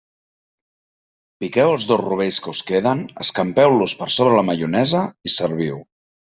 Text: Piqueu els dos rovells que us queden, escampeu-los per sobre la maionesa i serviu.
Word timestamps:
Piqueu 1.43 1.73
els 1.73 1.85
dos 1.91 2.01
rovells 2.03 2.41
que 2.47 2.55
us 2.57 2.63
queden, 2.71 3.05
escampeu-los 3.27 3.97
per 4.03 4.11
sobre 4.19 4.35
la 4.43 4.47
maionesa 4.51 5.07
i 5.33 5.39
serviu. 5.39 5.83